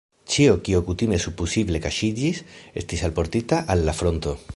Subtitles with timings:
[0.35, 2.39] Ĉio, kio kutime supozeble kaŝiĝis,
[2.83, 4.35] estis alportita al la fronto.